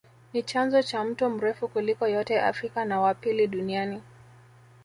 Ni 0.33 0.43
chanzo 0.43 0.81
cha 0.83 1.03
mto 1.03 1.29
mrefu 1.29 1.67
kuliko 1.67 2.07
yote 2.07 2.41
Afrika 2.41 2.85
na 2.85 2.99
wa 3.01 3.13
pili 3.13 3.47
Duniani 3.47 4.01